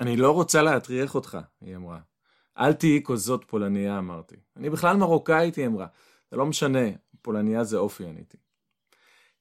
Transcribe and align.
אני 0.00 0.16
לא 0.16 0.30
רוצה 0.30 0.62
להטריח 0.62 1.14
אותך, 1.14 1.38
היא 1.60 1.76
אמרה. 1.76 1.98
אל 2.58 2.72
תהיי 2.72 3.02
כזאת 3.04 3.44
פולניה, 3.46 3.98
אמרתי. 3.98 4.36
אני 4.56 4.70
בכלל 4.70 4.96
מרוקאית, 4.96 5.56
היא 5.56 5.66
אמרה. 5.66 5.86
זה 6.30 6.36
לא 6.36 6.46
משנה, 6.46 6.88
פולניה 7.22 7.64
זה 7.64 7.76
אופי, 7.76 8.06
עניתי. 8.06 8.36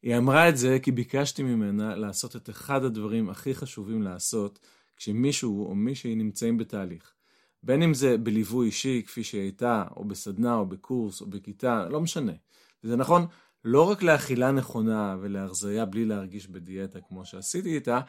היא 0.01 0.17
אמרה 0.17 0.49
את 0.49 0.57
זה 0.57 0.77
כי 0.81 0.91
ביקשתי 0.91 1.43
ממנה 1.43 1.95
לעשות 1.95 2.35
את 2.35 2.49
אחד 2.49 2.83
הדברים 2.83 3.29
הכי 3.29 3.55
חשובים 3.55 4.01
לעשות 4.01 4.59
כשמישהו 4.97 5.65
או 5.65 5.75
מישהי 5.75 6.15
נמצאים 6.15 6.57
בתהליך. 6.57 7.13
בין 7.63 7.81
אם 7.81 7.93
זה 7.93 8.17
בליווי 8.17 8.65
אישי, 8.65 9.03
כפי 9.05 9.23
שהיא 9.23 9.41
הייתה, 9.41 9.83
או 9.95 10.05
בסדנה, 10.05 10.55
או 10.55 10.65
בקורס, 10.65 11.21
או 11.21 11.25
בכיתה, 11.25 11.89
לא 11.89 12.01
משנה. 12.01 12.31
וזה 12.83 12.95
נכון 12.95 13.27
לא 13.65 13.89
רק 13.89 14.03
לאכילה 14.03 14.51
נכונה 14.51 15.15
ולהרזייה 15.21 15.85
בלי 15.85 16.05
להרגיש 16.05 16.47
בדיאטה 16.47 16.99
כמו 17.01 17.25
שעשיתי 17.25 17.75
איתה, 17.75 17.99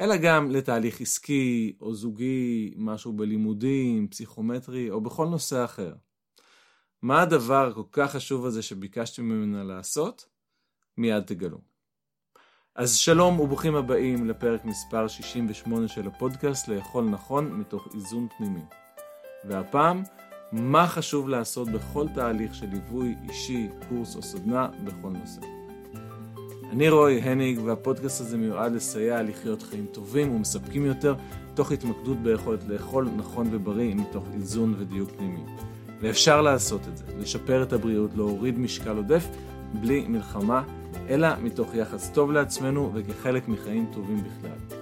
אלא 0.00 0.16
גם 0.16 0.50
לתהליך 0.50 1.00
עסקי 1.00 1.76
או 1.80 1.94
זוגי, 1.94 2.74
משהו 2.76 3.12
בלימודים, 3.12 4.08
פסיכומטרי 4.08 4.90
או 4.90 5.00
בכל 5.00 5.26
נושא 5.26 5.64
אחר. 5.64 5.94
מה 7.02 7.22
הדבר 7.22 7.68
הכל 7.68 7.82
כך 7.92 8.12
חשוב 8.12 8.46
הזה 8.46 8.62
שביקשתי 8.62 9.22
ממנה 9.22 9.64
לעשות? 9.64 10.26
מיד 10.96 11.22
תגלו. 11.22 11.58
אז 12.74 12.96
שלום 12.96 13.40
וברוכים 13.40 13.74
הבאים 13.74 14.28
לפרק 14.28 14.64
מספר 14.64 15.08
68 15.08 15.88
של 15.88 16.06
הפודקאסט 16.06 16.68
לאכול 16.68 17.04
נכון 17.04 17.52
מתוך 17.52 17.88
איזון 17.94 18.28
פנימי. 18.38 18.64
והפעם, 19.44 20.02
מה 20.52 20.86
חשוב 20.86 21.28
לעשות 21.28 21.68
בכל 21.68 22.06
תהליך 22.14 22.54
של 22.54 22.66
ליווי 22.66 23.14
אישי, 23.28 23.68
קורס 23.88 24.16
או 24.16 24.22
סדנה 24.22 24.68
בכל 24.84 25.10
נושא. 25.10 25.63
אני 26.74 26.88
רועי 26.88 27.20
הניג 27.20 27.58
והפודקאסט 27.64 28.20
הזה 28.20 28.36
מיועד 28.36 28.72
לסייע 28.72 29.22
לחיות 29.22 29.62
חיים 29.62 29.86
טובים 29.92 30.34
ומספקים 30.34 30.86
יותר 30.86 31.14
תוך 31.54 31.72
התמקדות 31.72 32.22
ביכולת 32.22 32.68
לאכול 32.68 33.08
נכון 33.16 33.48
ובריא 33.50 33.94
מתוך 33.94 34.24
איזון 34.34 34.74
ודיוק 34.78 35.10
פנימי. 35.16 35.40
ואפשר 36.00 36.42
לעשות 36.42 36.80
את 36.88 36.96
זה, 36.96 37.04
לשפר 37.18 37.62
את 37.62 37.72
הבריאות, 37.72 38.10
להוריד 38.14 38.58
משקל 38.58 38.96
עודף 38.96 39.26
בלי 39.80 40.04
מלחמה, 40.08 40.62
אלא 41.08 41.28
מתוך 41.42 41.74
יחס 41.74 42.10
טוב 42.10 42.32
לעצמנו 42.32 42.90
וכחלק 42.94 43.48
מחיים 43.48 43.86
טובים 43.92 44.18
בכלל. 44.18 44.78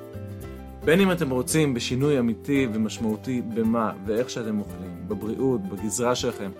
בין 0.85 1.01
אם 1.01 1.13
אתם 1.13 1.31
רוצים 1.31 1.75
בשינוי 1.75 2.19
אמיתי 2.19 2.67
ומשמעותי 2.73 3.43
במה 3.55 3.93
ואיך 4.07 4.31
שאתם 4.31 4.59
אוכלים, 4.59 5.05
בבריאות, 5.09 5.61
בגזרה 5.63 6.15
שלכם, 6.15 6.51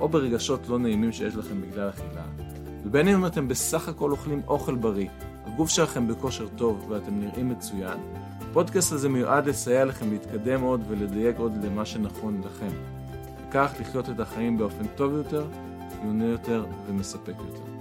או 0.00 0.08
ברגשות 0.08 0.68
לא 0.68 0.78
נעימים 0.78 1.12
שיש 1.12 1.36
לכם 1.36 1.60
בגלל 1.60 1.88
אכילה, 1.88 2.24
ובין 2.84 3.08
אם 3.08 3.26
אתם 3.26 3.48
בסך 3.48 3.88
הכל 3.88 4.10
אוכלים 4.10 4.42
אוכל 4.46 4.74
בריא, 4.74 5.08
הגוף 5.44 5.68
שלכם 5.68 6.08
בכושר 6.08 6.48
טוב 6.48 6.86
ואתם 6.88 7.20
נראים 7.20 7.48
מצוין, 7.48 7.98
הפודקאסט 8.40 8.92
הזה 8.92 9.08
מיועד 9.08 9.48
לסייע 9.48 9.84
לכם 9.84 10.10
להתקדם 10.10 10.60
עוד 10.60 10.80
ולדייק 10.88 11.38
עוד 11.38 11.52
למה 11.64 11.86
שנכון 11.86 12.40
לכם. 12.44 12.70
וכך 13.48 13.72
לחיות 13.80 14.08
את 14.08 14.20
החיים 14.20 14.58
באופן 14.58 14.86
טוב 14.96 15.12
יותר, 15.12 15.46
חיוני 16.00 16.24
יותר 16.24 16.66
ומספק 16.86 17.34
יותר. 17.38 17.72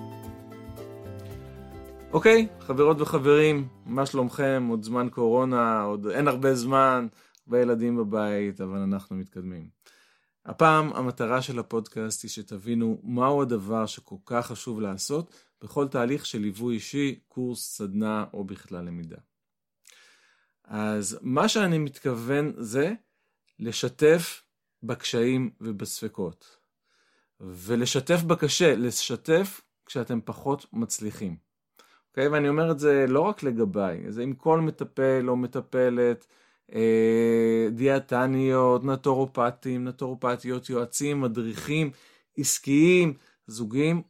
אוקיי, 2.14 2.48
חברות 2.60 3.02
וחברים, 3.02 3.68
מה 3.86 4.06
שלומכם? 4.06 4.68
עוד 4.70 4.84
זמן 4.84 5.08
קורונה, 5.10 5.82
עוד 5.82 6.08
אין 6.08 6.28
הרבה 6.28 6.56
זמן, 6.56 7.08
הרבה 7.48 7.62
ילדים 7.62 7.98
בבית, 7.98 8.62
אבל 8.62 8.78
אנחנו 8.78 9.16
מתקדמים. 9.16 9.66
הפעם 10.46 10.94
המטרה 10.94 11.42
של 11.42 11.60
הפודקאסט 11.60 12.24
היא 12.24 12.32
שתבינו 12.32 13.02
מהו 13.04 13.42
הדבר 13.42 13.86
שכל 13.86 14.16
כך 14.26 14.48
חשוב 14.48 14.82
לעשות 14.82 15.34
בכל 15.62 15.88
תהליך 15.88 16.26
של 16.26 16.40
ליווי 16.40 16.76
אישי, 16.76 17.20
קורס, 17.28 17.78
סדנה 17.78 18.26
או 18.34 18.44
בכלל 18.44 18.86
למידה. 18.86 19.18
אז 20.64 21.20
מה 21.22 21.50
שאני 21.50 21.78
מתכוון 21.78 22.54
זה 22.58 22.94
לשתף 23.60 24.44
בקשיים 24.84 25.52
ובספקות. 25.62 26.58
ולשתף 27.40 28.22
בקשה, 28.22 28.76
לשתף 28.76 29.62
כשאתם 29.86 30.20
פחות 30.26 30.66
מצליחים. 30.74 31.38
אוקיי? 32.10 32.28
ואני 32.28 32.50
אומר 32.50 32.72
את 32.72 32.80
זה 32.80 33.06
לא 33.08 33.22
רק 33.22 33.44
לגביי, 33.44 34.12
זה 34.12 34.24
עם 34.24 34.34
כל 34.34 34.62
מטפל 34.62 35.30
או 35.30 35.36
מטפלת, 35.36 36.28
דיאטניות, 37.72 38.84
נטורופטים, 38.86 39.88
נטורופטיות, 39.88 40.70
יועצים, 40.70 41.22
מדריכים, 41.22 41.92
עסקיים, 42.38 43.14
זוגיים, 43.48 44.02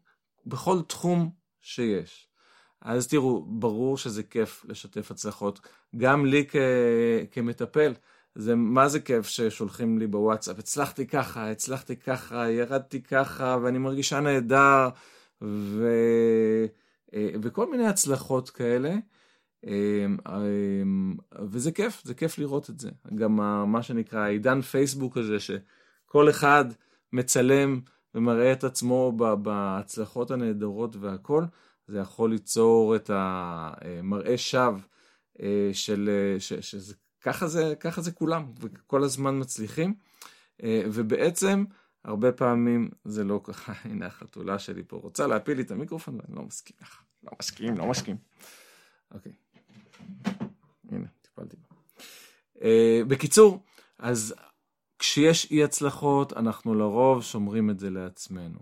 בכל 0.45 0.81
תחום 0.87 1.29
שיש. 1.61 2.27
אז 2.81 3.07
תראו, 3.07 3.45
ברור 3.47 3.97
שזה 3.97 4.23
כיף 4.23 4.65
לשתף 4.67 5.11
הצלחות. 5.11 5.59
גם 5.97 6.25
לי 6.25 6.45
כ- 6.49 6.55
כמטפל, 7.31 7.93
זה 8.35 8.55
מה 8.55 8.87
זה 8.87 8.99
כיף 8.99 9.27
ששולחים 9.27 9.99
לי 9.99 10.07
בוואטסאפ, 10.07 10.59
הצלחתי 10.59 11.07
ככה, 11.07 11.51
הצלחתי 11.51 11.95
ככה, 11.95 12.51
ירדתי 12.51 13.01
ככה, 13.01 13.57
ואני 13.63 13.77
מרגישה 13.77 14.19
נהדר, 14.19 14.89
ו... 15.41 15.87
אה, 17.13 17.29
וכל 17.41 17.71
מיני 17.71 17.87
הצלחות 17.87 18.49
כאלה. 18.49 18.95
אה, 19.67 20.05
אה, 20.27 21.43
וזה 21.45 21.71
כיף, 21.71 22.01
זה 22.03 22.13
כיף 22.13 22.37
לראות 22.37 22.69
את 22.69 22.79
זה. 22.79 22.89
גם 23.15 23.35
מה 23.71 23.83
שנקרא 23.83 24.27
עידן 24.27 24.61
פייסבוק 24.61 25.17
הזה, 25.17 25.37
שכל 25.39 26.29
אחד 26.29 26.65
מצלם 27.13 27.79
ומראה 28.15 28.51
את 28.51 28.63
עצמו 28.63 29.11
בהצלחות 29.41 30.31
הנהדרות 30.31 30.95
והכל, 30.95 31.43
זה 31.87 31.99
יכול 31.99 32.29
ליצור 32.29 32.95
את 32.95 33.09
המראה 33.13 34.37
שווא 34.37 34.79
של, 35.73 36.09
ש, 36.39 36.53
שזה, 36.53 36.93
ככה 37.21 37.47
זה, 37.47 37.73
ככה 37.79 38.01
זה 38.01 38.11
כולם, 38.11 38.51
וכל 38.59 39.03
הזמן 39.03 39.39
מצליחים. 39.39 39.93
ובעצם, 40.65 41.63
הרבה 42.03 42.31
פעמים 42.31 42.89
זה 43.05 43.23
לא 43.23 43.41
ככה, 43.43 43.73
הנה 43.89 44.05
החתולה 44.05 44.59
שלי 44.59 44.83
פה 44.87 44.97
רוצה 44.97 45.27
להפיל 45.27 45.57
לי 45.57 45.63
את 45.63 45.71
המיקרופון 45.71 46.15
ואני 46.15 46.35
לא 46.35 46.43
מסכים 46.43 46.77
לך. 46.81 47.03
לא 47.23 47.31
מסכים, 47.39 47.77
לא 47.77 47.87
מסכים. 47.87 48.17
אוקיי. 49.11 49.31
הנה, 50.91 51.07
טיפלתי. 51.21 51.57
Uh, 52.57 52.61
בקיצור, 53.07 53.63
אז 53.99 54.35
כשיש 54.99 55.51
אי 55.51 55.63
הצלחות, 55.63 56.33
אנחנו 56.33 56.73
לרוב 56.75 57.23
שומרים 57.23 57.69
את 57.69 57.79
זה 57.79 57.89
לעצמנו. 57.89 58.59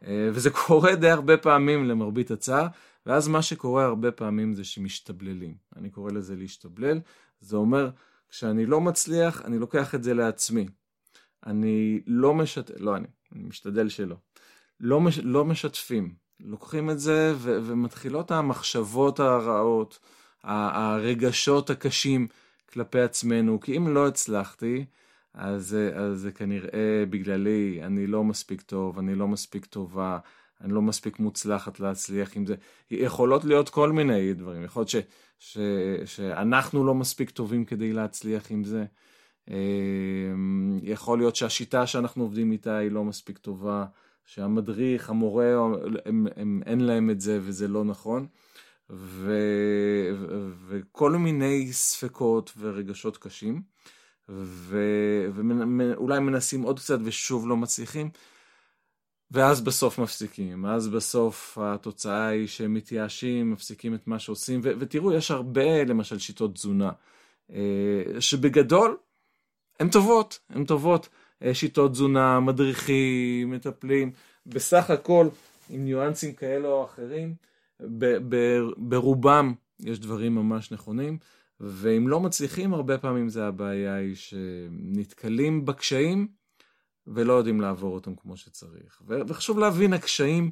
Uh, 0.00 0.04
וזה 0.32 0.50
קורה 0.66 0.94
די 0.94 1.10
הרבה 1.10 1.36
פעמים 1.36 1.84
למרבית 1.84 2.30
הצער, 2.30 2.66
ואז 3.06 3.28
מה 3.28 3.42
שקורה 3.42 3.84
הרבה 3.84 4.12
פעמים 4.12 4.54
זה 4.54 4.64
שמשתבללים. 4.64 5.54
אני 5.76 5.90
קורא 5.90 6.12
לזה 6.12 6.36
להשתבלל, 6.36 7.00
זה 7.40 7.56
אומר, 7.56 7.90
כשאני 8.28 8.66
לא 8.66 8.80
מצליח, 8.80 9.42
אני 9.44 9.58
לוקח 9.58 9.94
את 9.94 10.02
זה 10.02 10.14
לעצמי. 10.14 10.66
אני 11.46 12.00
לא 12.06 12.34
משתף, 12.34 12.74
לא 12.78 12.96
אני, 12.96 13.06
אני 13.32 13.42
משתדל 13.42 13.88
שלא. 13.88 14.16
לא, 14.80 15.00
מש... 15.00 15.18
לא 15.18 15.44
משתפים. 15.44 16.14
לוקחים 16.40 16.90
את 16.90 17.00
זה 17.00 17.32
ו... 17.36 17.58
ומתחילות 17.62 18.30
המחשבות 18.30 19.20
הרעות, 19.20 19.98
הרגשות 20.44 21.70
הקשים 21.70 22.26
כלפי 22.72 23.00
עצמנו, 23.00 23.60
כי 23.60 23.76
אם 23.76 23.94
לא 23.94 24.08
הצלחתי, 24.08 24.84
אז, 25.34 25.76
אז 25.94 26.20
זה 26.20 26.32
כנראה 26.32 27.04
בגללי, 27.10 27.80
אני 27.82 28.06
לא 28.06 28.24
מספיק 28.24 28.62
טוב, 28.62 28.98
אני 28.98 29.14
לא 29.14 29.28
מספיק 29.28 29.66
טובה, 29.66 30.18
אני 30.60 30.72
לא 30.72 30.82
מספיק 30.82 31.18
מוצלחת 31.18 31.80
להצליח 31.80 32.36
עם 32.36 32.46
זה. 32.46 32.54
יכולות 32.90 33.44
להיות 33.44 33.68
כל 33.68 33.92
מיני 33.92 34.34
דברים, 34.34 34.64
יכול 34.64 34.80
להיות 34.80 34.88
ש, 34.88 34.96
ש, 35.38 35.58
שאנחנו 36.04 36.84
לא 36.84 36.94
מספיק 36.94 37.30
טובים 37.30 37.64
כדי 37.64 37.92
להצליח 37.92 38.50
עם 38.50 38.64
זה. 38.64 38.84
אמ, 39.50 40.78
יכול 40.82 41.18
להיות 41.18 41.36
שהשיטה 41.36 41.86
שאנחנו 41.86 42.22
עובדים 42.22 42.52
איתה 42.52 42.76
היא 42.76 42.90
לא 42.90 43.04
מספיק 43.04 43.38
טובה, 43.38 43.84
שהמדריך, 44.24 45.10
המורה, 45.10 45.54
הם, 46.04 46.26
הם, 46.36 46.62
אין 46.66 46.80
להם 46.80 47.10
את 47.10 47.20
זה 47.20 47.38
וזה 47.42 47.68
לא 47.68 47.84
נכון. 47.84 48.26
ו, 48.90 49.32
ו, 50.18 50.48
וכל 50.68 51.10
מיני 51.10 51.72
ספקות 51.72 52.52
ורגשות 52.58 53.16
קשים, 53.16 53.62
ו, 54.28 54.78
ואולי 55.34 56.20
מנסים 56.20 56.62
עוד 56.62 56.78
קצת 56.80 56.98
ושוב 57.04 57.48
לא 57.48 57.56
מצליחים, 57.56 58.10
ואז 59.30 59.60
בסוף 59.60 59.98
מפסיקים, 59.98 60.66
אז 60.66 60.88
בסוף 60.88 61.58
התוצאה 61.60 62.26
היא 62.26 62.46
שהם 62.46 62.74
מתייאשים, 62.74 63.50
מפסיקים 63.52 63.94
את 63.94 64.06
מה 64.06 64.18
שעושים, 64.18 64.60
ו, 64.64 64.72
ותראו, 64.78 65.12
יש 65.12 65.30
הרבה 65.30 65.84
למשל 65.84 66.18
שיטות 66.18 66.54
תזונה, 66.54 66.90
אה, 67.50 68.20
שבגדול 68.20 68.96
הן 69.80 69.90
טובות, 69.90 70.38
הן 70.48 70.64
טובות. 70.64 71.08
אה, 71.42 71.54
שיטות 71.54 71.92
תזונה, 71.92 72.40
מדריכים, 72.40 73.50
מטפלים, 73.50 74.12
בסך 74.46 74.90
הכל 74.90 75.28
עם 75.68 75.84
ניואנסים 75.84 76.32
כאלה 76.32 76.68
או 76.68 76.84
אחרים, 76.84 77.34
ב- 77.82 78.34
ב- 78.34 78.70
ברובם 78.76 79.54
יש 79.80 80.00
דברים 80.00 80.34
ממש 80.34 80.72
נכונים, 80.72 81.18
ואם 81.60 82.08
לא 82.08 82.20
מצליחים, 82.20 82.74
הרבה 82.74 82.98
פעמים 82.98 83.28
זה 83.28 83.46
הבעיה 83.46 83.94
היא 83.94 84.14
שנתקלים 84.14 85.64
בקשיים 85.64 86.28
ולא 87.06 87.32
יודעים 87.32 87.60
לעבור 87.60 87.94
אותם 87.94 88.14
כמו 88.14 88.36
שצריך. 88.36 89.02
ו- 89.06 89.20
וחשוב 89.26 89.58
להבין, 89.58 89.92
הקשיים 89.92 90.50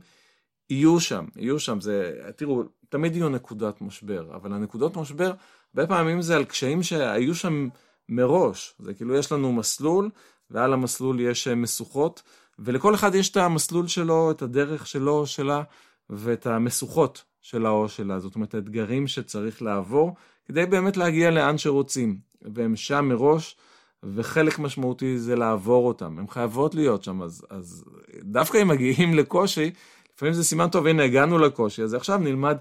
יהיו 0.71 1.01
שם, 1.01 1.25
יהיו 1.37 1.59
שם, 1.59 1.81
זה, 1.81 2.21
תראו, 2.37 2.63
תמיד 2.89 3.17
יהיו 3.17 3.29
נקודת 3.29 3.81
משבר, 3.81 4.37
אבל 4.37 4.53
הנקודות 4.53 4.97
משבר, 4.97 5.33
הרבה 5.75 5.87
פעמים 5.87 6.23
זה 6.23 6.37
על 6.37 6.45
קשיים 6.45 6.83
שהיו 6.83 7.35
שם 7.35 7.69
מראש. 8.09 8.75
זה 8.79 8.95
כאילו 8.95 9.15
יש 9.15 9.33
לנו 9.33 9.53
מסלול, 9.53 10.11
ועל 10.51 10.73
המסלול 10.73 11.21
יש 11.21 11.49
משוכות, 11.49 12.23
ולכל 12.59 12.95
אחד 12.95 13.15
יש 13.15 13.31
את 13.31 13.37
המסלול 13.37 13.87
שלו, 13.87 14.31
את 14.31 14.43
הדרך 14.43 14.87
שלו, 14.87 15.27
שלה, 15.27 15.63
ואת 16.11 16.47
המשוכות 16.47 17.25
שלה 17.41 17.69
או 17.69 17.89
שלה. 17.89 18.21
זאת 18.21 18.35
אומרת, 18.35 18.55
האתגרים 18.55 19.07
שצריך 19.07 19.63
לעבור, 19.63 20.15
כדי 20.45 20.67
באמת 20.67 20.97
להגיע 20.97 21.31
לאן 21.31 21.59
שרוצים. 21.59 22.29
והם 22.43 22.77
שם 22.77 23.05
מראש, 23.09 23.57
וחלק 24.03 24.59
משמעותי 24.59 25.19
זה 25.19 25.37
לעבור 25.37 25.89
אותם. 25.89 26.19
הם 26.19 26.29
חייבות 26.29 26.75
להיות 26.75 27.05
שם, 27.05 27.23
אז, 27.23 27.47
אז 27.51 27.85
דווקא 28.23 28.63
אם 28.63 28.69
מגיעים 28.69 29.15
לקושי, 29.15 29.71
לפעמים 30.15 30.35
זה 30.35 30.45
סימן 30.45 30.69
טוב, 30.69 30.87
הנה 30.87 31.05
הגענו 31.05 31.39
לקושי, 31.39 31.83
אז 31.83 31.95
עכשיו 31.95 32.19
נלמד 32.19 32.57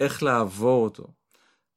איך 0.00 0.22
לעבור 0.22 0.84
אותו. 0.84 1.06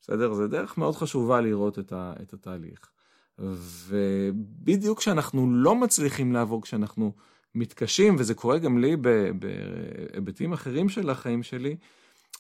בסדר? 0.02 0.34
זה 0.34 0.48
דרך 0.48 0.78
מאוד 0.78 0.96
חשובה 0.96 1.42
לראות 1.42 1.80
את, 1.80 1.94
ה, 1.94 2.14
את 2.22 2.34
התהליך. 2.34 2.92
ובדיוק 3.40 5.00
כשאנחנו 5.00 5.54
לא 5.54 5.76
מצליחים 5.76 6.34
לעבור, 6.34 6.62
כשאנחנו 6.62 7.14
מתקשים, 7.56 8.16
וזה 8.20 8.34
קורה 8.34 8.58
גם 8.58 8.78
לי 8.78 8.96
בהיבטים 9.40 10.54
אחרים 10.54 10.90
של 10.90 11.10
החיים 11.10 11.44
שלי, 11.44 11.76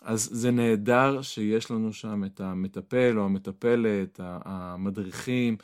אז 0.01 0.29
זה 0.31 0.51
נהדר 0.51 1.21
שיש 1.21 1.71
לנו 1.71 1.93
שם 1.93 2.23
את 2.25 2.41
המטפל 2.41 3.13
או 3.17 3.25
המטפלת, 3.25 4.19
המדריכים, 4.23 5.57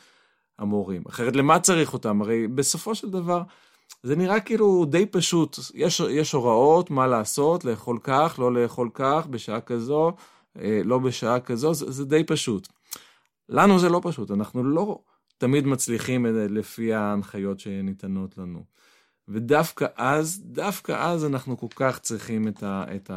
המורים. 0.58 1.02
אחרת 1.08 1.36
למה 1.36 1.60
צריך 1.60 1.92
אותם? 1.92 2.22
הרי 2.22 2.48
בסופו 2.48 2.94
של 2.94 3.10
דבר 3.10 3.42
זה 4.02 4.16
נראה 4.16 4.40
כאילו 4.40 4.84
די 4.84 5.06
פשוט. 5.06 5.58
יש, 5.74 6.00
יש 6.10 6.32
הוראות 6.32 6.90
מה 6.90 7.06
לעשות, 7.06 7.64
לאכול 7.64 7.98
כך, 8.02 8.36
לא 8.38 8.54
לאכול 8.54 8.90
כך, 8.94 9.26
בשעה 9.30 9.60
כזו, 9.60 10.12
אה, 10.58 10.80
לא 10.84 10.98
בשעה 10.98 11.40
כזו, 11.40 11.74
זה, 11.74 11.90
זה 11.90 12.04
די 12.04 12.24
פשוט. 12.24 12.68
לנו 13.48 13.78
זה 13.78 13.88
לא 13.88 14.00
פשוט, 14.04 14.30
אנחנו 14.30 14.64
לא 14.64 15.00
תמיד 15.38 15.66
מצליחים 15.66 16.26
לפי 16.26 16.94
ההנחיות 16.94 17.60
שניתנות 17.60 18.38
לנו. 18.38 18.64
ודווקא 19.28 19.86
אז, 19.96 20.42
דווקא 20.44 20.92
אז 20.92 21.24
אנחנו 21.24 21.58
כל 21.58 21.66
כך 21.74 21.98
צריכים 21.98 22.48
את, 22.48 22.62
ה, 22.62 22.84
את 22.96 23.10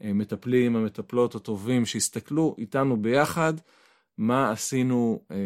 המטפלים, 0.00 0.76
המטפלות 0.76 1.34
הטובים, 1.34 1.86
שיסתכלו 1.86 2.54
איתנו 2.58 3.02
ביחד 3.02 3.54
מה 4.18 4.50
עשינו 4.50 5.20
אה, 5.30 5.36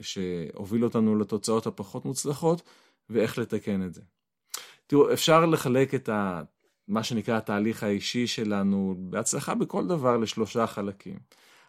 שהוביל 0.00 0.84
אותנו 0.84 1.18
לתוצאות 1.18 1.66
הפחות 1.66 2.04
מוצלחות, 2.04 2.62
ואיך 3.10 3.38
לתקן 3.38 3.86
את 3.86 3.94
זה. 3.94 4.00
תראו, 4.86 5.12
אפשר 5.12 5.46
לחלק 5.46 5.94
את 5.94 6.08
ה, 6.08 6.42
מה 6.88 7.02
שנקרא 7.02 7.36
התהליך 7.36 7.82
האישי 7.82 8.26
שלנו 8.26 8.94
בהצלחה 8.98 9.54
בכל 9.54 9.86
דבר 9.86 10.16
לשלושה 10.16 10.66
חלקים. 10.66 11.18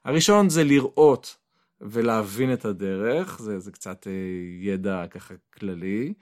הראשון 0.06 0.50
זה 0.50 0.64
לראות 0.64 1.38
ולהבין 1.82 2.54
את 2.54 2.66
הדרך, 2.66 3.42
זה, 3.42 3.60
זה 3.60 3.72
קצת 3.72 4.08
אה, 4.08 4.12
ידע 4.62 5.08
ככה 5.08 5.34
כללי. 5.54 6.14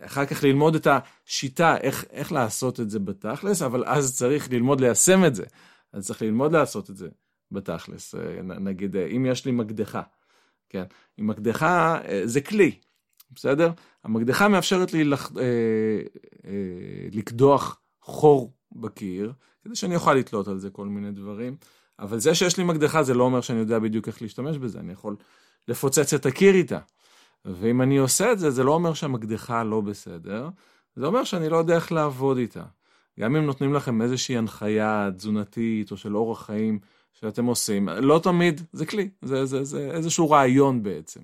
אחר 0.00 0.26
כך 0.26 0.44
ללמוד 0.44 0.74
את 0.74 0.86
השיטה, 0.86 1.76
איך, 1.76 2.04
איך 2.10 2.32
לעשות 2.32 2.80
את 2.80 2.90
זה 2.90 2.98
בתכלס, 2.98 3.62
אבל 3.62 3.84
אז 3.86 4.16
צריך 4.16 4.52
ללמוד 4.52 4.80
ליישם 4.80 5.24
את 5.24 5.34
זה. 5.34 5.44
אז 5.92 6.06
צריך 6.06 6.22
ללמוד 6.22 6.52
לעשות 6.52 6.90
את 6.90 6.96
זה 6.96 7.08
בתכלס. 7.50 8.14
אה, 8.14 8.42
נגיד, 8.42 8.96
אה, 8.96 9.06
אם 9.06 9.26
יש 9.26 9.44
לי 9.44 9.52
מקדחה, 9.52 10.02
כן? 10.68 10.84
עם 11.16 11.26
מקדחה 11.26 11.98
זה 12.24 12.40
כלי, 12.40 12.78
בסדר? 13.34 13.70
המקדחה 14.04 14.48
מאפשרת 14.48 14.92
לי 14.92 15.04
לח... 15.04 15.32
אה, 15.36 15.42
אה, 16.46 17.08
לקדוח 17.12 17.80
חור 18.02 18.52
בקיר, 18.72 19.32
כדי 19.64 19.76
שאני 19.76 19.94
אוכל 19.94 20.14
לתלות 20.14 20.48
על 20.48 20.58
זה 20.58 20.70
כל 20.70 20.86
מיני 20.86 21.12
דברים, 21.12 21.56
אבל 21.98 22.18
זה 22.18 22.34
שיש 22.34 22.56
לי 22.56 22.64
מקדחה 22.64 23.02
זה 23.02 23.14
לא 23.14 23.24
אומר 23.24 23.40
שאני 23.40 23.58
יודע 23.58 23.78
בדיוק 23.78 24.08
איך 24.08 24.22
להשתמש 24.22 24.56
בזה, 24.56 24.80
אני 24.80 24.92
יכול 24.92 25.16
לפוצץ 25.68 26.14
את 26.14 26.26
הקיר 26.26 26.54
איתה. 26.54 26.78
ואם 27.44 27.82
אני 27.82 27.98
עושה 27.98 28.32
את 28.32 28.38
זה, 28.38 28.50
זה 28.50 28.64
לא 28.64 28.74
אומר 28.74 28.94
שהמקדחה 28.94 29.64
לא 29.64 29.80
בסדר, 29.80 30.48
זה 30.96 31.06
אומר 31.06 31.24
שאני 31.24 31.48
לא 31.48 31.56
יודע 31.56 31.74
איך 31.74 31.92
לעבוד 31.92 32.36
איתה. 32.36 32.64
גם 33.20 33.36
אם 33.36 33.46
נותנים 33.46 33.74
לכם 33.74 34.02
איזושהי 34.02 34.36
הנחיה 34.36 35.10
תזונתית 35.16 35.90
או 35.90 35.96
של 35.96 36.16
אורח 36.16 36.46
חיים 36.46 36.78
שאתם 37.12 37.44
עושים, 37.44 37.88
לא 37.88 38.20
תמיד, 38.22 38.60
זה 38.72 38.86
כלי, 38.86 39.08
זה, 39.22 39.46
זה, 39.46 39.64
זה 39.64 39.90
איזשהו 39.90 40.30
רעיון 40.30 40.82
בעצם. 40.82 41.20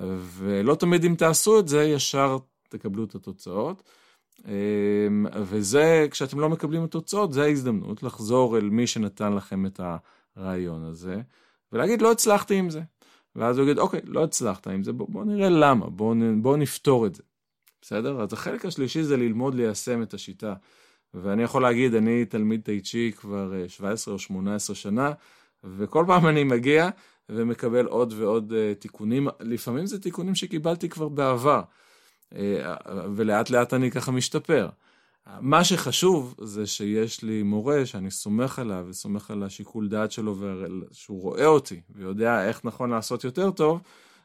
ולא 0.00 0.74
תמיד 0.74 1.04
אם 1.04 1.14
תעשו 1.14 1.58
את 1.58 1.68
זה, 1.68 1.82
ישר 1.84 2.38
תקבלו 2.68 3.04
את 3.04 3.14
התוצאות. 3.14 3.82
אמ, 4.46 5.26
וזה, 5.42 6.06
כשאתם 6.10 6.40
לא 6.40 6.48
מקבלים 6.48 6.84
את 6.84 6.88
התוצאות, 6.88 7.32
זה 7.32 7.42
ההזדמנות 7.42 8.02
לחזור 8.02 8.58
אל 8.58 8.70
מי 8.70 8.86
שנתן 8.86 9.32
לכם 9.32 9.66
את 9.66 9.80
הרעיון 10.36 10.84
הזה, 10.84 11.20
ולהגיד, 11.72 12.02
לא 12.02 12.12
הצלחתי 12.12 12.54
עם 12.54 12.70
זה. 12.70 12.80
ואז 13.36 13.58
הוא 13.58 13.64
יגיד, 13.64 13.78
אוקיי, 13.78 14.00
לא 14.04 14.24
הצלחת 14.24 14.66
עם 14.66 14.82
זה, 14.82 14.92
בוא, 14.92 15.06
בוא 15.08 15.24
נראה 15.24 15.48
למה, 15.48 15.86
בוא, 15.86 16.14
בוא 16.42 16.56
נפתור 16.56 17.06
את 17.06 17.14
זה. 17.14 17.22
בסדר? 17.82 18.20
אז 18.20 18.32
החלק 18.32 18.64
השלישי 18.64 19.02
זה 19.02 19.16
ללמוד 19.16 19.54
ליישם 19.54 20.02
את 20.02 20.14
השיטה. 20.14 20.54
ואני 21.14 21.42
יכול 21.42 21.62
להגיד, 21.62 21.94
אני 21.94 22.24
תלמיד 22.24 22.60
טייצ'י 22.64 23.12
כבר 23.16 23.52
17 23.68 24.12
אה, 24.12 24.14
או 24.14 24.18
18 24.18 24.76
שנה, 24.76 25.12
וכל 25.64 26.04
פעם 26.06 26.26
אני 26.26 26.44
מגיע, 26.44 26.88
ומקבל 27.28 27.86
עוד 27.86 28.14
ועוד 28.16 28.52
uh, 28.52 28.80
תיקונים, 28.80 29.28
לפעמים 29.40 29.86
זה 29.86 30.00
תיקונים 30.00 30.34
שקיבלתי 30.34 30.88
כבר 30.88 31.08
בעבר, 31.08 31.62
uh, 32.32 32.36
ולאט 33.14 33.50
לאט 33.50 33.74
אני 33.74 33.90
ככה 33.90 34.12
משתפר. 34.12 34.68
מה 35.40 35.64
שחשוב 35.64 36.34
זה 36.40 36.66
שיש 36.66 37.22
לי 37.22 37.42
מורה 37.42 37.86
שאני 37.86 38.10
סומך 38.10 38.58
עליו 38.58 38.86
וסומך 38.88 39.30
על 39.30 39.42
השיקול 39.42 39.88
דעת 39.88 40.12
שלו 40.12 40.36
שהוא 40.92 41.22
רואה 41.22 41.46
אותי 41.46 41.80
ויודע 41.90 42.48
איך 42.48 42.64
נכון 42.64 42.90
לעשות 42.90 43.24
יותר 43.24 43.50
טוב 43.50 43.80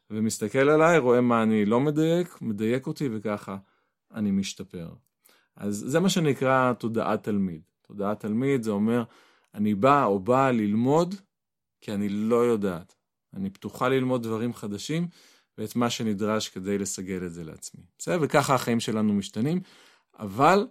ומסתכל 0.09 0.69
עליי, 0.69 0.97
רואה 0.97 1.21
מה 1.21 1.43
אני 1.43 1.65
לא 1.65 1.79
מדייק, 1.79 2.41
מדייק 2.41 2.87
אותי 2.87 3.09
וככה 3.11 3.57
אני 4.13 4.31
משתפר. 4.31 4.89
אז 5.55 5.83
זה 5.87 5.99
מה 5.99 6.09
שנקרא 6.09 6.73
תודעת 6.73 7.23
תלמיד. 7.23 7.61
תודעת 7.81 8.19
תלמיד 8.19 8.63
זה 8.63 8.71
אומר 8.71 9.03
אני 9.53 9.75
בא 9.75 10.05
או 10.05 10.19
באה 10.19 10.51
ללמוד 10.51 11.15
כי 11.81 11.93
אני 11.93 12.09
לא 12.09 12.35
יודעת. 12.35 12.95
אני 13.33 13.49
פתוחה 13.49 13.89
ללמוד 13.89 14.23
דברים 14.23 14.53
חדשים 14.53 15.07
ואת 15.57 15.75
מה 15.75 15.89
שנדרש 15.89 16.49
כדי 16.49 16.77
לסגל 16.77 17.25
את 17.25 17.33
זה 17.33 17.43
לעצמי. 17.43 17.83
בסדר? 17.97 18.17
וככה 18.21 18.55
החיים 18.55 18.79
שלנו 18.79 19.13
משתנים, 19.13 19.61
אבל 20.19 20.67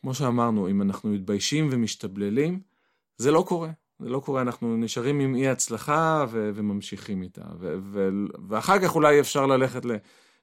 כמו 0.00 0.14
שאמרנו, 0.14 0.68
אם 0.68 0.82
אנחנו 0.82 1.10
מתביישים 1.10 1.68
ומשתבללים, 1.70 2.60
זה 3.16 3.30
לא 3.30 3.44
קורה. 3.48 3.70
זה 3.98 4.08
לא 4.08 4.20
קורה, 4.20 4.42
אנחנו 4.42 4.76
נשארים 4.76 5.20
עם 5.20 5.34
אי 5.34 5.48
הצלחה 5.48 6.24
ו- 6.30 6.50
וממשיכים 6.54 7.22
איתה. 7.22 7.44
ו- 7.60 7.76
ו- 7.82 8.08
ואחר 8.48 8.78
כך 8.78 8.94
אולי 8.94 9.20
אפשר 9.20 9.46
ללכת 9.46 9.84
ל- 9.84 9.96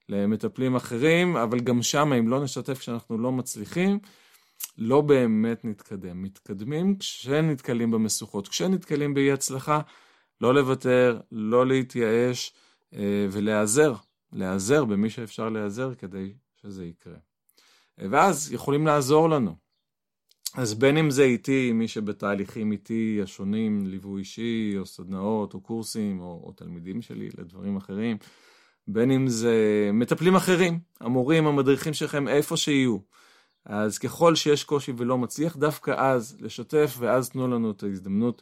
למטפלים 0.09 0.75
אחרים, 0.75 1.37
אבל 1.37 1.59
גם 1.59 1.81
שם, 1.81 2.13
אם 2.13 2.27
לא 2.27 2.43
נשתף 2.43 2.79
כשאנחנו 2.79 3.17
לא 3.17 3.31
מצליחים, 3.31 3.99
לא 4.77 5.01
באמת 5.01 5.65
נתקדם. 5.65 6.23
מתקדמים 6.23 6.97
כשנתקלים 6.97 7.91
במשוכות, 7.91 8.47
כשנתקלים 8.47 9.13
באי 9.13 9.31
הצלחה, 9.31 9.81
לא 10.41 10.53
לוותר, 10.53 11.19
לא 11.31 11.67
להתייאש 11.67 12.53
אה, 12.93 13.27
ולהיעזר, 13.31 13.93
להיעזר 14.33 14.85
במי 14.85 15.09
שאפשר 15.09 15.49
להיעזר 15.49 15.93
כדי 15.95 16.33
שזה 16.61 16.85
יקרה. 16.85 17.17
ואז 17.97 18.53
יכולים 18.53 18.85
לעזור 18.87 19.29
לנו. 19.29 19.55
אז 20.57 20.73
בין 20.73 20.97
אם 20.97 21.11
זה 21.11 21.23
איתי, 21.23 21.71
מי 21.73 21.87
שבתהליכים 21.87 22.71
איתי 22.71 23.19
השונים, 23.23 23.87
ליווי 23.87 24.19
אישי, 24.19 24.75
או 24.77 24.85
סדנאות, 24.85 25.53
או 25.53 25.61
קורסים, 25.61 26.19
או, 26.19 26.41
או 26.43 26.51
תלמידים 26.51 27.01
שלי 27.01 27.29
לדברים 27.37 27.77
אחרים, 27.77 28.17
בין 28.87 29.11
אם 29.11 29.27
זה 29.27 29.55
מטפלים 29.93 30.35
אחרים, 30.35 30.79
המורים, 31.01 31.47
המדריכים 31.47 31.93
שלכם, 31.93 32.27
איפה 32.27 32.57
שיהיו. 32.57 32.97
אז 33.65 33.97
ככל 33.97 34.35
שיש 34.35 34.63
קושי 34.63 34.93
ולא 34.97 35.17
מצליח, 35.17 35.57
דווקא 35.57 35.91
אז 35.97 36.37
לשתף, 36.39 36.95
ואז 36.99 37.29
תנו 37.29 37.47
לנו 37.47 37.71
את 37.71 37.83
ההזדמנות 37.83 38.41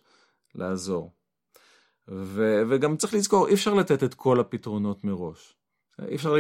לעזור. 0.55 1.11
ו- 2.07 2.61
וגם 2.69 2.97
צריך 2.97 3.13
לזכור, 3.13 3.47
אי 3.47 3.53
אפשר 3.53 3.73
לתת 3.73 4.03
את 4.03 4.13
כל 4.13 4.39
הפתרונות 4.39 5.03
מראש. 5.03 5.55
אי 6.07 6.15
אפשר 6.15 6.35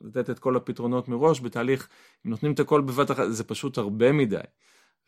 לתת 0.00 0.30
את 0.30 0.38
כל 0.38 0.56
הפתרונות 0.56 1.08
מראש 1.08 1.40
בתהליך, 1.40 1.88
אם 2.26 2.30
נותנים 2.30 2.52
את 2.52 2.60
הכל 2.60 2.80
בבת 2.80 3.10
אחת, 3.10 3.24
זה 3.28 3.44
פשוט 3.44 3.78
הרבה 3.78 4.12
מדי. 4.12 4.36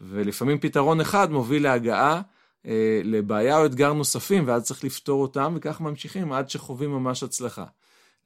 ולפעמים 0.01 0.59
פתרון 0.59 1.01
אחד 1.01 1.31
מוביל 1.31 1.63
להגעה 1.63 2.23
אה, 2.67 3.01
לבעיה 3.05 3.59
או 3.59 3.67
אתגר 3.67 3.93
נוספים, 3.93 4.45
ואז 4.47 4.63
צריך 4.63 4.85
לפתור 4.85 5.23
אותם, 5.23 5.55
וכך 5.57 5.81
ממשיכים 5.81 6.33
עד 6.33 6.51
שחווים 6.51 6.91
ממש 6.91 7.23
הצלחה. 7.23 7.65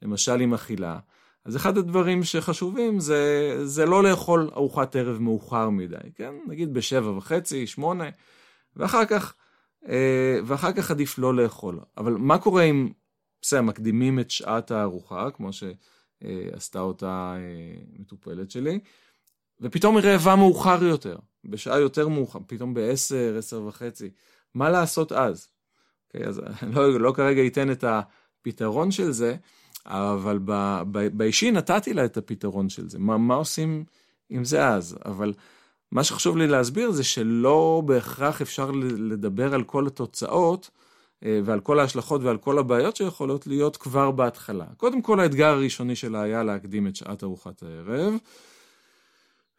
למשל 0.03 0.39
עם 0.39 0.53
אכילה. 0.53 0.99
אז 1.45 1.55
אחד 1.55 1.77
הדברים 1.77 2.23
שחשובים 2.23 2.99
זה, 2.99 3.55
זה 3.63 3.85
לא 3.85 4.03
לאכול 4.03 4.49
ארוחת 4.55 4.95
ערב 4.95 5.19
מאוחר 5.19 5.69
מדי, 5.69 5.95
כן? 6.15 6.33
נגיד 6.47 6.73
בשבע 6.73 7.09
וחצי, 7.09 7.67
שמונה, 7.67 8.09
ואחר 8.75 9.05
כך, 9.05 9.33
אה, 9.87 10.39
ואחר 10.45 10.71
כך 10.73 10.91
עדיף 10.91 11.17
לא 11.17 11.35
לאכול. 11.35 11.79
אבל 11.97 12.13
מה 12.13 12.37
קורה 12.37 12.63
אם, 12.63 12.89
בסדר, 13.43 13.61
מקדימים 13.61 14.19
את 14.19 14.31
שעת 14.31 14.71
הארוחה, 14.71 15.31
כמו 15.31 15.49
שעשתה 15.53 16.79
אותה 16.79 17.35
אה, 17.37 17.81
מטופלת 17.99 18.51
שלי, 18.51 18.79
ופתאום 19.61 19.97
היא 19.97 20.05
רעבה 20.05 20.35
מאוחר 20.35 20.83
יותר, 20.83 21.17
בשעה 21.45 21.79
יותר 21.79 22.07
מאוחר, 22.07 22.39
פתאום 22.47 22.73
בעשר, 22.73 23.35
עשר 23.37 23.61
וחצי. 23.61 24.09
מה 24.53 24.69
לעשות 24.69 25.11
אז? 25.11 25.47
Okay, 25.47 26.17
אוקיי, 26.17 26.29
אז 26.29 26.41
לא, 26.73 26.99
לא 26.99 27.13
כרגע 27.15 27.47
אתן 27.47 27.71
את 27.71 27.83
ה... 27.83 28.01
פתרון 28.43 28.91
של 28.91 29.11
זה, 29.11 29.35
אבל 29.85 30.39
ב, 30.45 30.81
ב, 30.91 31.17
באישי 31.17 31.51
נתתי 31.51 31.93
לה 31.93 32.05
את 32.05 32.17
הפתרון 32.17 32.69
של 32.69 32.89
זה. 32.89 32.99
מה, 32.99 33.17
מה 33.17 33.35
עושים 33.35 33.83
עם 34.29 34.45
זה 34.45 34.67
אז? 34.67 34.97
אבל 35.05 35.33
מה 35.91 36.03
שחשוב 36.03 36.37
לי 36.37 36.47
להסביר 36.47 36.91
זה 36.91 37.03
שלא 37.03 37.81
בהכרח 37.85 38.41
אפשר 38.41 38.71
לדבר 38.97 39.53
על 39.53 39.63
כל 39.63 39.87
התוצאות 39.87 40.69
ועל 41.45 41.59
כל 41.59 41.79
ההשלכות 41.79 42.23
ועל 42.23 42.37
כל 42.37 42.59
הבעיות 42.59 42.95
שיכולות 42.95 43.47
להיות 43.47 43.77
כבר 43.77 44.11
בהתחלה. 44.11 44.65
קודם 44.77 45.01
כל 45.01 45.19
האתגר 45.19 45.47
הראשוני 45.47 45.95
שלה 45.95 46.21
היה 46.21 46.43
להקדים 46.43 46.87
את 46.87 46.95
שעת 46.95 47.23
ארוחת 47.23 47.63
הערב. 47.63 48.13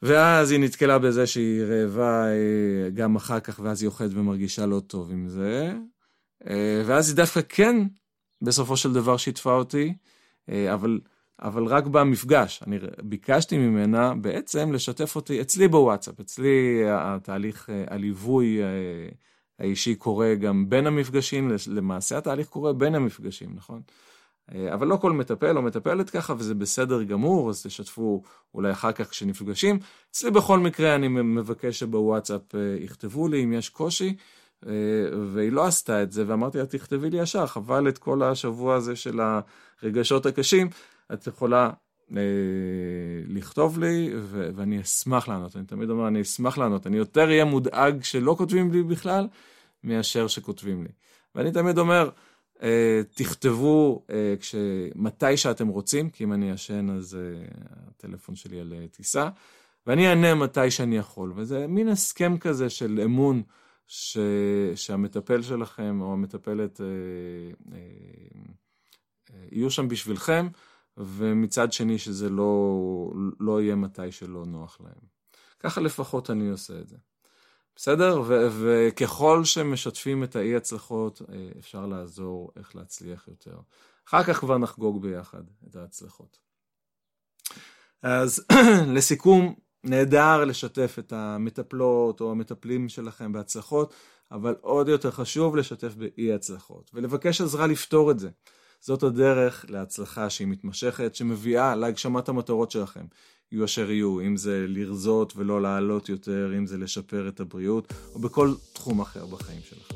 ואז 0.05 0.51
היא 0.51 0.61
נתקלה 0.61 0.99
בזה 0.99 1.27
שהיא 1.27 1.63
רעבה 1.63 2.27
אה, 2.27 2.91
גם 2.95 3.17
אחר 3.17 3.41
כך, 3.41 3.61
ואז 3.63 3.83
היא 3.83 3.87
אוכלת 3.89 4.11
ומרגישה 4.15 4.67
לא 4.67 4.81
טוב 4.81 5.11
עם 5.11 5.29
זה. 5.29 5.73
אה, 6.49 6.83
ואז 6.87 7.09
היא 7.09 7.17
דווקא 7.17 7.41
כן, 7.49 7.77
בסופו 8.43 8.77
של 8.77 8.93
דבר, 8.93 9.17
שיתפה 9.17 9.53
אותי, 9.53 9.95
אה, 10.49 10.75
אבל, 10.75 11.01
אבל 11.43 11.65
רק 11.65 11.87
במפגש. 11.87 12.63
אני 12.67 12.79
ביקשתי 13.03 13.59
ממנה 13.59 14.15
בעצם 14.15 14.73
לשתף 14.73 15.17
אותי 15.17 15.41
אצלי 15.41 15.69
בוואטסאפ. 15.69 16.21
אצלי 16.21 16.83
התהליך, 16.89 17.69
הליווי 17.87 18.61
האישי 19.59 19.95
קורה 19.95 20.35
גם 20.35 20.69
בין 20.69 20.87
המפגשים, 20.87 21.53
למעשה 21.71 22.19
התהליך 22.19 22.49
קורה 22.49 22.73
בין 22.73 22.95
המפגשים, 22.95 23.51
נכון? 23.55 23.81
אה, 24.55 24.75
אבל 24.75 24.87
לא 24.87 24.97
כל 24.97 25.13
מטפל 25.13 25.57
או 25.57 25.63
מטפלת 25.63 26.11
ככה, 26.11 26.35
וזה 26.39 26.55
בסדר 26.55 27.03
גמור, 27.03 27.51
אז 27.51 27.63
תשתפו 27.63 28.23
אולי 28.55 28.73
אחר 28.73 28.93
כך 28.93 29.11
כשנפגשים. 29.11 29.79
אצלי 30.11 30.31
בכל 30.31 30.59
מקרה 30.59 30.95
אני 30.95 31.09
מבקש 31.09 31.79
שבוואטסאפ 31.79 32.55
אה, 32.55 32.77
יכתבו 32.81 33.29
לי 33.29 33.45
אם 33.45 33.53
יש 33.53 33.69
קושי, 33.69 34.17
אה, 34.67 34.73
והיא 35.33 35.53
לא 35.53 35.65
עשתה 35.67 36.03
את 36.03 36.13
זה, 36.13 36.25
ואמרתי 36.27 36.59
לה, 36.59 36.67
תכתבי 36.67 37.11
לי 37.11 37.21
ישר, 37.21 37.47
חבל 37.47 37.89
את 37.89 37.99
כל 37.99 38.23
השבוע 38.23 38.75
הזה 38.75 38.97
של 38.97 39.21
הרגשות 39.83 40.27
הקשים, 40.27 40.69
את 41.13 41.27
יכולה 41.27 41.71
לכתוב 43.29 43.79
לי, 43.79 44.11
ו- 44.17 44.51
ואני 44.55 44.81
אשמח 44.81 45.29
לענות. 45.29 45.57
אני 45.57 45.65
תמיד 45.65 45.91
אומר, 45.91 46.09
אני 46.09 46.21
אשמח 46.21 46.59
לענות. 46.59 46.87
אני 46.87 46.97
יותר 46.97 47.29
אהיה 47.29 47.45
מודאג 47.45 48.03
שלא 48.03 48.35
כותבים 48.39 48.73
לי 48.73 48.83
בכלל, 48.83 49.29
מאשר 49.85 50.27
שכותבים 50.27 50.83
לי. 50.83 50.89
ואני 51.35 51.53
תמיד 51.53 51.79
אומר, 51.79 52.11
אה, 52.63 53.01
תכתבו 53.15 54.05
אה, 54.11 54.35
מתי 54.95 55.37
שאתם 55.37 55.69
רוצים, 55.69 56.11
כי 56.11 56.25
אם 56.25 56.33
אני 56.33 56.51
ישן 56.51 56.91
אז 56.91 57.15
אה, 57.15 57.45
הטלפון 57.89 58.37
שלי 58.37 58.61
על 58.61 58.73
טיסה, 58.91 59.29
ואני 59.87 60.09
אענה 60.09 60.35
מתי 60.35 60.71
שאני 60.71 60.97
יכול. 60.97 61.33
וזה 61.37 61.67
מין 61.67 61.89
הסכם 61.89 62.39
כזה 62.39 62.71
של 62.71 63.01
אמון 63.05 63.43
ש... 63.87 64.19
שהמטפל 64.75 65.43
שלכם 65.43 66.01
או 66.01 66.13
המטפלת 66.13 66.81
יהיו 69.53 69.71
שם 69.71 69.89
בשבילכם, 69.89 70.49
ומצד 70.97 71.73
שני 71.73 71.99
שזה 71.99 72.29
לא, 72.29 73.11
לא 73.41 73.63
יהיה 73.63 73.75
מתי 73.75 74.13
שלא 74.13 74.45
נוח 74.47 74.81
להם. 74.81 75.15
ככה 75.61 75.81
לפחות 75.81 76.31
אני 76.31 76.49
עושה 76.49 76.81
את 76.81 76.89
זה. 76.89 76.97
בסדר? 77.77 78.23
ו- 78.27 78.47
וככל 78.61 79.45
שמשתפים 79.45 80.25
את 80.25 80.37
האי 80.37 80.57
הצלחות, 80.57 81.23
אה, 81.33 81.49
אפשר 81.59 81.87
לעזור 81.87 82.53
איך 82.57 82.77
להצליח 82.77 83.29
יותר. 83.29 83.59
אחר 84.09 84.23
כך 84.23 84.41
כבר 84.41 84.59
נחגוג 84.59 85.03
ביחד 85.03 85.43
את 85.69 85.77
ההצלחות. 85.77 86.39
אז 88.03 88.47
לסיכום, 88.95 89.55
נהדר 89.85 90.45
לשתף 90.45 90.97
את 90.99 91.13
המטפלות 91.13 92.21
או 92.21 92.31
המטפלים 92.31 92.89
שלכם 92.89 93.33
בהצלחות, 93.33 93.95
אבל 94.31 94.55
עוד 94.61 94.89
יותר 94.89 95.11
חשוב 95.11 95.57
לשתף 95.57 95.95
באי 95.95 96.33
הצלחות, 96.33 96.91
ולבקש 96.95 97.41
עזרה 97.41 97.67
לפתור 97.67 98.11
את 98.11 98.19
זה. 98.19 98.31
זאת 98.87 99.03
הדרך 99.03 99.65
להצלחה 99.69 100.31
שהיא 100.31 100.49
מתמשכת, 100.49 101.15
שמביאה 101.15 101.75
להגשמת 101.75 102.29
המטרות 102.29 102.71
שלכם. 102.71 103.05
יהיו 103.53 103.65
אשר 103.65 103.91
יהיו, 103.91 104.21
אם 104.21 104.37
זה 104.37 104.65
לרזות 104.69 105.33
ולא 105.37 105.63
לעלות 105.63 106.09
יותר, 106.09 106.53
אם 106.59 106.67
זה 106.67 106.79
לשפר 106.79 107.29
את 107.29 107.41
הבריאות, 107.41 107.93
או 108.15 108.19
בכל 108.21 108.55
תחום 108.73 109.01
אחר 109.01 109.27
בחיים 109.27 109.61
שלכם. 109.63 109.95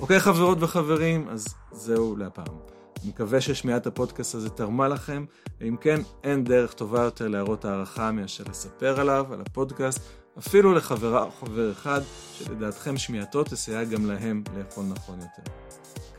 אוקיי, 0.00 0.20
חברות 0.20 0.58
וחברים, 0.60 1.28
אז 1.28 1.46
זהו 1.72 2.16
להפעם. 2.16 2.56
אני 3.02 3.08
מקווה 3.08 3.40
ששמיעת 3.40 3.86
הפודקאסט 3.86 4.34
הזה 4.34 4.50
תרמה 4.50 4.88
לכם, 4.88 5.24
ואם 5.60 5.76
כן, 5.80 6.00
אין 6.24 6.44
דרך 6.44 6.72
טובה 6.72 7.02
יותר 7.02 7.28
להראות 7.28 7.64
הערכה 7.64 8.12
מאשר 8.12 8.44
לספר 8.50 9.00
עליו, 9.00 9.26
על 9.32 9.40
הפודקאסט, 9.40 10.00
אפילו 10.38 10.74
לחברה 10.74 11.24
או 11.24 11.30
חבר 11.30 11.72
אחד, 11.72 12.00
שלדעתכם 12.32 12.96
שמיעתו 12.96 13.44
תסייע 13.44 13.84
גם 13.84 14.06
להם 14.06 14.42
לאכול 14.56 14.84
נכון 14.84 15.18
יותר. 15.18 15.52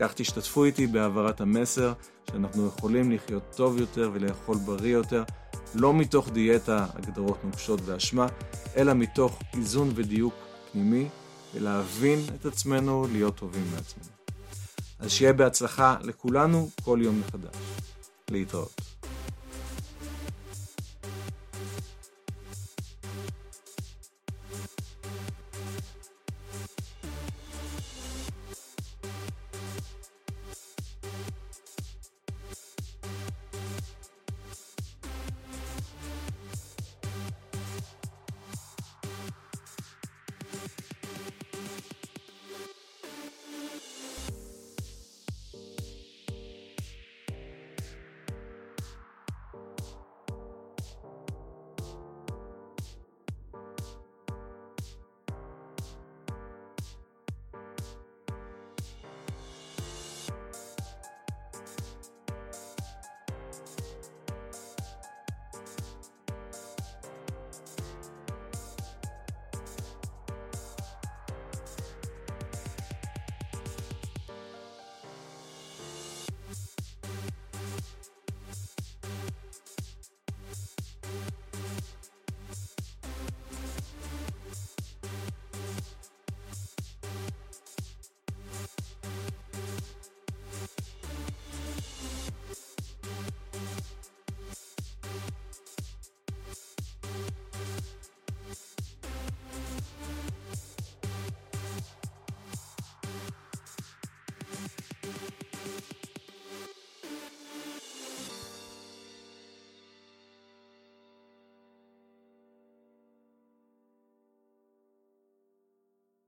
כך 0.02 0.12
תשתתפו 0.14 0.64
איתי 0.64 0.86
בהעברת 0.86 1.40
המסר 1.40 1.92
שאנחנו 2.30 2.66
יכולים 2.66 3.12
לחיות 3.12 3.42
טוב 3.56 3.78
יותר 3.78 4.10
ולאכול 4.12 4.56
בריא 4.56 4.92
יותר, 4.92 5.22
לא 5.74 5.94
מתוך 5.94 6.30
דיאטה, 6.30 6.86
הגדרות 6.94 7.44
נוקשות 7.44 7.80
ואשמה, 7.84 8.26
אלא 8.76 8.94
מתוך 8.94 9.38
איזון 9.56 9.92
ודיוק 9.94 10.34
פנימי, 10.72 11.08
ולהבין 11.54 12.18
את 12.34 12.46
עצמנו, 12.46 13.06
להיות 13.12 13.36
טובים 13.36 13.64
לעצמנו. 13.74 14.06
אז 14.98 15.10
שיהיה 15.10 15.32
בהצלחה 15.32 15.96
לכולנו 16.00 16.70
כל 16.84 16.98
יום 17.02 17.20
מחדש. 17.20 17.56
להתראות. 18.30 18.91